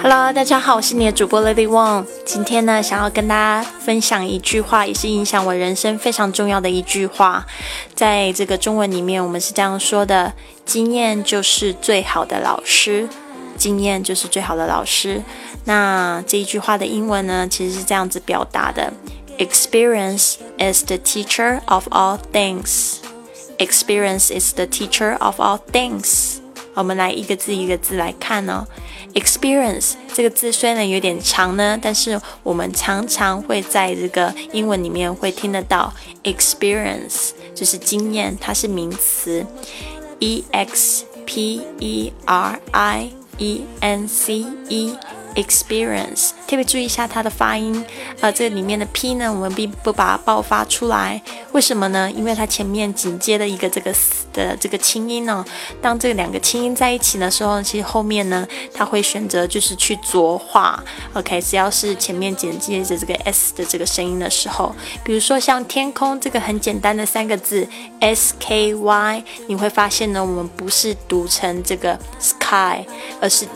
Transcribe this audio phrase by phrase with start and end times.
[0.00, 2.04] Hello，大家好，我是你的主播 Lady Wang。
[2.26, 7.46] 今天呢，想要跟大家分享一句话，也是影响我人生非常重要的一句话。
[7.94, 10.34] 在这个中文里面，我们是这样说的：
[10.66, 13.08] 经验就是最好的老师。
[13.56, 15.22] 经验就是最好的老师。
[15.64, 18.92] 那这一句话的英文呢，其实是这样子表达的
[19.38, 22.96] ：Experience is the teacher of all things.
[23.58, 26.38] Experience is the teacher of all things.
[26.74, 28.66] 我们来一个字一个字来看哦、
[29.14, 35.92] Experience 这个字虽然有点长呢，但是我们常常会在这个英文里面会听得到
[36.24, 39.46] experience，就是经验，它是名词
[40.18, 45.13] ，e x p e r i e n c e。
[45.34, 47.84] experience，特别注意一下它的发音，
[48.20, 51.20] 呃，这里面的 p 呢，我们并不把它爆发出来，
[51.52, 52.10] 为什么呢？
[52.10, 55.44] 因为它前面紧接的一个这个 s 的这个轻音呢，
[55.80, 60.82] 当这两个轻音在一起的时候，其实后面呢，它会选择就是去浊化
[61.14, 64.74] ，OK，只要是前面紧接着这个 s 的这个声音的时候，
[65.04, 67.66] 比如说像天空这个很简单的三个字
[68.00, 72.84] s k y，你会发现呢，我们不是读成这个 sky，
[73.20, 73.46] 而是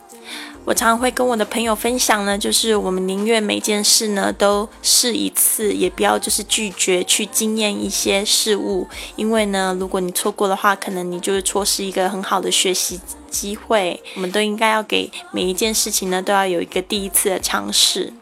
[0.63, 8.87] 我常常会跟我的朋友分享呢，就是我们宁愿每件事呢都试一次，也不要就是拒绝去经验一些事物，
[9.17, 14.01] 因为呢，如果你错过的话，可能你就会错失一个很好的学习机会。
[14.15, 18.13] 我们都应该要给每一件事情呢，都要有一个第一次的尝试。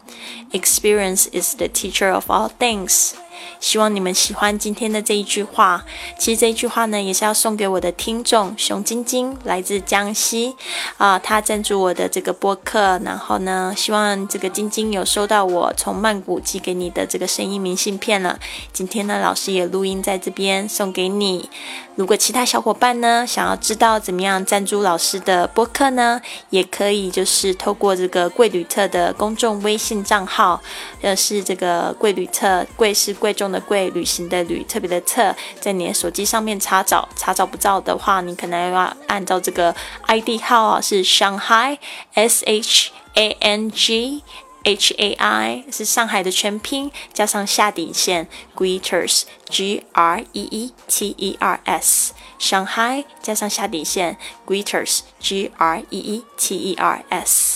[0.52, 3.12] Experience is the teacher of all things。
[3.60, 5.84] 希望你们喜欢今天的这一句话。
[6.18, 10.56] 其实这一句话呢，也是要送给我的听众熊晶晶，来自江西
[10.98, 13.00] 啊，他赞助我的这个播客。
[13.04, 18.40] 然后呢，希望这个晶晶有收到我从曼谷寄给你的这个声音明信片了。
[18.72, 21.50] 今天呢，老师也录音在这边送给你。
[21.96, 26.20] 如果其他小伙伴呢，想要知道怎么样赞助老师的播客呢，
[26.50, 30.62] 也可以就是透过这个贵旅特的公众微信账号，
[31.02, 39.74] 呃，是这个贵旅特，贵是贵贵重的贵，旅行的旅，特别的特，在你的手机上面查找，查找不到的话，你可能要按照这个
[40.06, 41.80] ID 号啊，是 Shanghai
[42.14, 44.22] S H A N G。
[44.64, 55.02] H A I 是上海的全拼，加上下底线 Greeters G R E E T E R S Shanghai 加上下底线 Greeters
[55.20, 57.55] G R E E T E R S。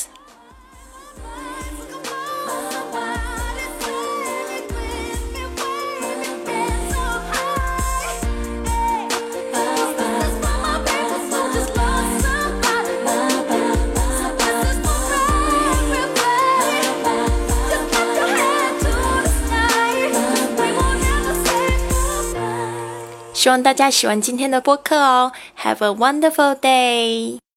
[23.40, 25.32] 希望大家喜欢今天的播客哦。
[25.64, 27.49] Have a wonderful day.